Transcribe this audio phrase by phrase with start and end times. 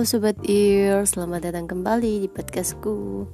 [0.00, 3.28] Sobat Ear, selamat datang kembali di podcastku.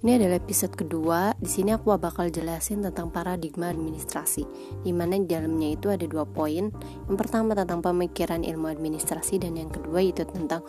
[0.00, 1.36] Ini adalah episode kedua.
[1.36, 4.48] Di sini aku bakal jelasin tentang paradigma administrasi,
[4.80, 6.72] di mana di dalamnya itu ada dua poin.
[7.04, 10.64] Yang pertama tentang pemikiran ilmu administrasi dan yang kedua itu tentang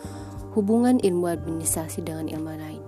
[0.52, 2.82] hubungan ilmu administrasi dengan ilmu lain.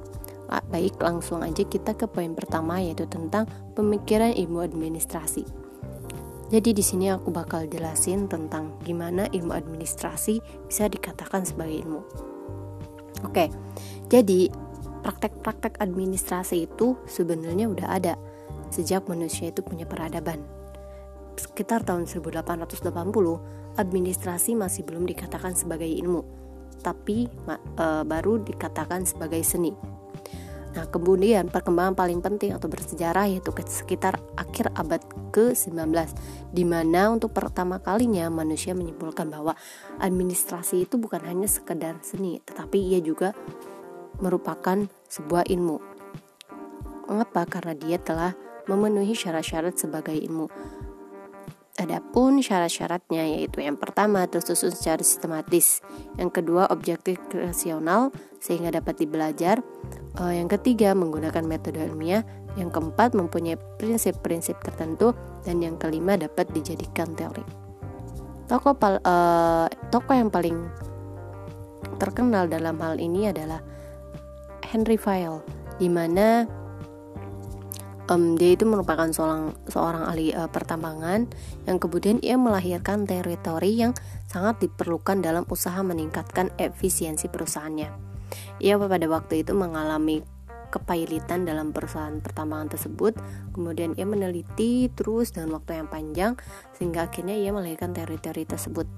[0.53, 5.62] Ah, baik, langsung aja kita ke poin pertama yaitu tentang pemikiran ilmu administrasi.
[6.53, 12.01] Jadi di sini aku bakal jelasin tentang gimana ilmu administrasi bisa dikatakan sebagai ilmu.
[13.25, 13.49] Oke,
[14.13, 14.53] jadi
[15.01, 18.15] praktek-praktek administrasi itu sebenarnya udah ada
[18.69, 20.45] sejak manusia itu punya peradaban.
[21.41, 22.85] Sekitar tahun 1880,
[23.81, 26.21] administrasi masih belum dikatakan sebagai ilmu,
[26.85, 29.73] tapi e, baru dikatakan sebagai seni.
[30.73, 35.93] Nah, kemudian perkembangan paling penting atau bersejarah yaitu sekitar akhir abad ke-19
[36.49, 39.53] di mana untuk pertama kalinya manusia menyimpulkan bahwa
[40.01, 43.37] administrasi itu bukan hanya sekedar seni, tetapi ia juga
[44.21, 45.77] merupakan sebuah ilmu.
[47.13, 47.45] Mengapa?
[47.45, 48.33] Karena dia telah
[48.65, 50.49] memenuhi syarat-syarat sebagai ilmu.
[51.81, 55.81] Adapun syarat-syaratnya yaitu yang pertama tersusun secara sistematis,
[56.21, 58.13] yang kedua objektif rasional
[58.45, 59.65] sehingga dapat dibelajar,
[60.13, 62.21] Uh, yang ketiga, menggunakan metode ilmiah.
[62.53, 65.17] Yang keempat, mempunyai prinsip-prinsip tertentu.
[65.41, 67.41] Dan yang kelima, dapat dijadikan teori.
[68.45, 70.69] Tokoh, uh, tokoh yang paling
[71.97, 73.65] terkenal dalam hal ini adalah
[74.69, 75.41] Henry Fayol,
[75.81, 76.45] di mana
[78.11, 81.29] um, dia itu merupakan seorang seorang ahli uh, pertambangan
[81.69, 83.93] yang kemudian ia melahirkan teori-teori yang
[84.27, 87.91] sangat diperlukan dalam usaha meningkatkan efisiensi perusahaannya.
[88.65, 90.25] Ia pada waktu itu mengalami
[90.73, 93.13] kepailitan dalam perusahaan pertambangan tersebut.
[93.53, 96.33] Kemudian ia meneliti terus dengan waktu yang panjang
[96.81, 98.89] sehingga akhirnya ia melahirkan teori-teori tersebut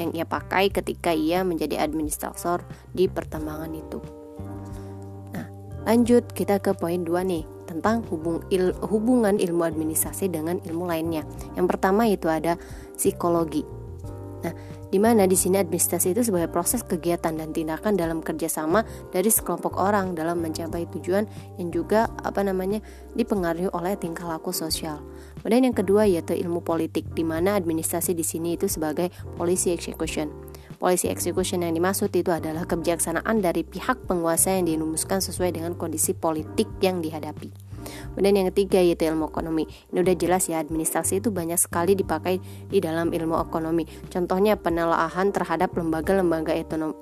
[0.00, 2.64] yang ia pakai ketika ia menjadi administrator
[2.96, 4.00] di pertambangan itu.
[5.36, 5.46] Nah,
[5.84, 11.22] lanjut kita ke poin 2 nih tentang hubung il, hubungan ilmu administrasi dengan ilmu lainnya.
[11.54, 12.58] Yang pertama itu ada
[12.98, 13.62] psikologi.
[14.38, 14.54] Nah,
[14.88, 19.76] di mana di sini administrasi itu sebagai proses kegiatan dan tindakan dalam kerjasama dari sekelompok
[19.76, 21.28] orang dalam mencapai tujuan
[21.60, 22.80] yang juga apa namanya
[23.12, 25.04] dipengaruhi oleh tingkah laku sosial.
[25.44, 30.32] Kemudian yang kedua yaitu ilmu politik, di mana administrasi di sini itu sebagai policy execution.
[30.78, 36.14] Policy execution yang dimaksud itu adalah kebijaksanaan dari pihak penguasa yang dirumuskan sesuai dengan kondisi
[36.14, 37.67] politik yang dihadapi.
[38.14, 39.64] Kemudian yang ketiga yaitu ilmu ekonomi.
[39.90, 43.88] Ini udah jelas ya, administrasi itu banyak sekali dipakai di dalam ilmu ekonomi.
[44.08, 46.52] Contohnya penelaahan terhadap lembaga-lembaga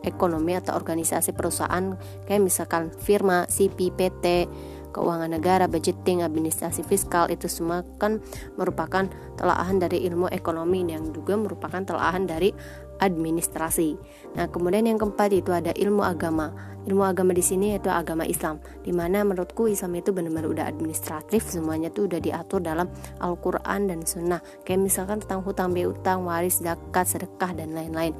[0.05, 4.49] ekonomi atau organisasi perusahaan kayak misalkan firma, CP, PT,
[4.97, 8.25] keuangan negara, budgeting, administrasi fiskal itu semua kan
[8.57, 9.05] merupakan
[9.37, 12.57] telaahan dari ilmu ekonomi yang juga merupakan telaahan dari
[13.01, 13.97] administrasi.
[14.37, 16.53] Nah, kemudian yang keempat itu ada ilmu agama.
[16.87, 21.43] Ilmu agama di sini yaitu agama Islam di mana menurutku Islam itu benar-benar udah administratif
[21.51, 22.87] semuanya tuh udah diatur dalam
[23.19, 24.39] Al-Quran dan Sunnah.
[24.63, 28.15] Kayak misalkan tentang hutang piutang waris zakat sedekah dan lain-lain.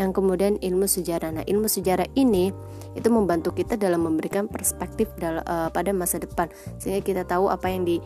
[0.00, 1.28] Dan kemudian ilmu sejarah.
[1.28, 2.56] Nah ilmu sejarah ini
[2.96, 6.48] itu membantu kita dalam memberikan perspektif dalam, uh, pada masa depan.
[6.80, 8.00] Sehingga kita tahu apa yang di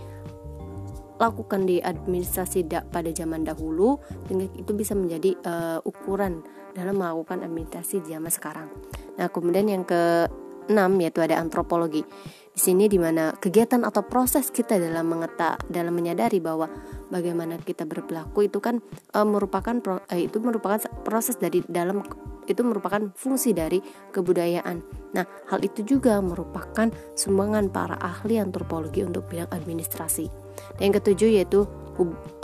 [1.20, 6.41] lakukan di administrasi da pada zaman dahulu sehingga itu bisa menjadi uh, ukuran
[6.72, 8.72] dalam melakukan administrasi zaman sekarang.
[9.20, 10.32] Nah, kemudian yang ke
[10.70, 12.06] enam yaitu ada antropologi.
[12.50, 16.70] Di sini di mana kegiatan atau proses kita dalam mengeta dalam menyadari bahwa
[17.10, 18.82] bagaimana kita berperilaku itu kan
[19.14, 22.03] e, merupakan pro, e, itu merupakan proses dari dalam
[22.47, 24.81] itu merupakan fungsi dari kebudayaan.
[25.17, 30.31] Nah, hal itu juga merupakan sumbangan para ahli antropologi untuk bidang administrasi.
[30.77, 31.67] Dan yang ketujuh yaitu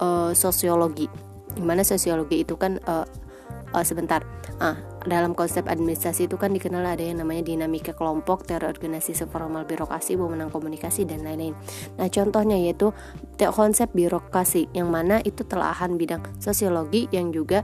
[0.01, 1.07] e, sosiologi.
[1.57, 2.95] Di mana sosiologi itu kan e,
[3.73, 4.23] uh, sebentar
[4.63, 9.63] ah dalam konsep administrasi itu kan dikenal ada yang namanya dinamika kelompok, teori organisasi formal
[9.63, 11.55] birokrasi, pemenang komunikasi dan lain-lain.
[11.95, 12.91] Nah, contohnya yaitu
[13.55, 17.63] konsep birokrasi yang mana itu telahan bidang sosiologi yang juga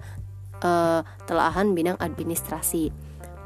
[0.62, 2.94] uh, telahan bidang administrasi.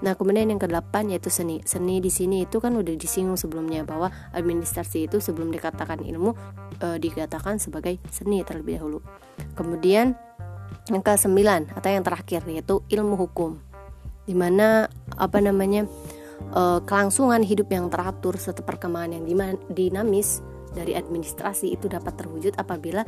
[0.04, 1.64] Nah, kemudian yang kedelapan yaitu seni.
[1.64, 6.36] Seni di sini itu kan udah disinggung sebelumnya bahwa administrasi itu sebelum dikatakan ilmu
[6.84, 9.00] e, dikatakan sebagai seni terlebih dahulu.
[9.56, 10.12] Kemudian
[10.92, 13.56] yang ke sembilan atau yang terakhir yaitu ilmu hukum
[14.26, 15.86] di mana apa namanya
[16.52, 19.24] uh, kelangsungan hidup yang teratur serta perkembangan yang
[19.70, 20.42] dinamis
[20.76, 23.00] dari administrasi itu dapat terwujud apabila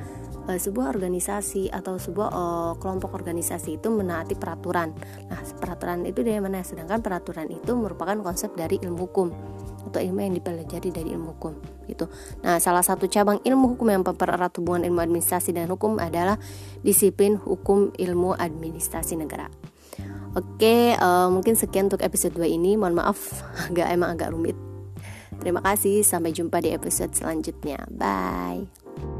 [0.48, 4.96] uh, sebuah organisasi atau sebuah uh, kelompok organisasi itu menaati peraturan.
[5.28, 6.64] Nah, peraturan itu dari mana?
[6.64, 9.28] Sedangkan peraturan itu merupakan konsep dari ilmu hukum
[9.88, 11.52] atau ilmu yang dipelajari dari ilmu hukum
[11.88, 12.08] gitu.
[12.44, 16.40] Nah, salah satu cabang ilmu hukum yang mempererat hubungan ilmu administrasi dan hukum adalah
[16.80, 19.48] disiplin hukum ilmu administrasi negara.
[20.36, 22.76] Oke, uh, mungkin sekian untuk episode 2 ini.
[22.76, 23.42] Mohon maaf,
[23.72, 24.67] agak emang agak rumit.
[25.38, 27.86] Terima kasih, sampai jumpa di episode selanjutnya.
[27.90, 29.17] Bye.